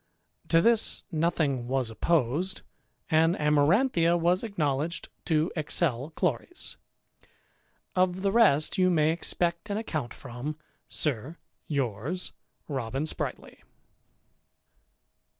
[0.47, 2.63] To this nothing was opposed;
[3.11, 6.75] and Amaranthia was acknowledged to excel Chloris.
[7.95, 10.57] Of the rest you may expect an account from.
[10.87, 11.37] Sir,
[11.67, 12.33] yours,
[12.67, 13.61] Robin Spritely.